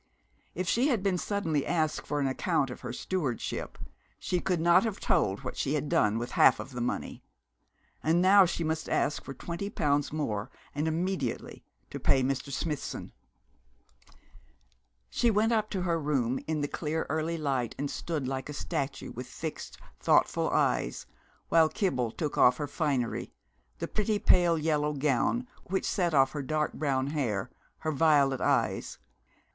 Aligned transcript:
If 0.55 0.67
she 0.67 0.87
had 0.87 1.03
been 1.03 1.19
suddenly 1.19 1.63
asked 1.63 2.07
for 2.07 2.19
an 2.19 2.25
account 2.25 2.71
of 2.71 2.81
her 2.81 2.91
stewardship 2.91 3.77
she 4.17 4.39
could 4.39 4.59
not 4.59 4.83
have 4.83 4.99
told 4.99 5.41
what 5.43 5.55
she 5.55 5.75
had 5.75 5.89
done 5.89 6.17
with 6.17 6.31
half 6.31 6.59
of 6.59 6.71
the 6.71 6.81
money. 6.81 7.23
And 8.01 8.19
now 8.19 8.47
she 8.47 8.63
must 8.63 8.89
ask 8.89 9.23
for 9.23 9.35
twenty 9.35 9.69
pounds 9.69 10.11
more, 10.11 10.49
and 10.73 10.87
immediately, 10.87 11.63
to 11.91 11.99
pay 11.99 12.23
Mr. 12.23 12.51
Smithson. 12.51 13.11
She 15.11 15.29
went 15.29 15.51
up 15.51 15.69
to 15.69 15.83
her 15.83 15.99
room 15.99 16.39
in 16.47 16.61
the 16.61 16.67
clear 16.67 17.05
early 17.07 17.37
light, 17.37 17.75
and 17.77 17.91
stood 17.91 18.27
like 18.27 18.49
a 18.49 18.53
statue, 18.53 19.11
with 19.11 19.27
fixed 19.27 19.77
thoughtful 19.99 20.49
eyes, 20.49 21.05
while 21.49 21.69
Kibble 21.69 22.09
took 22.09 22.39
off 22.39 22.57
her 22.57 22.65
finery, 22.67 23.31
the 23.77 23.87
pretty 23.87 24.17
pale 24.17 24.57
yellow 24.57 24.93
gown 24.93 25.47
which 25.65 25.85
set 25.85 26.15
off 26.15 26.31
her 26.31 26.41
dark 26.41 26.73
brown 26.73 27.05
hair, 27.11 27.51
her 27.81 27.91
violet 27.91 28.41
eyes. 28.41 28.97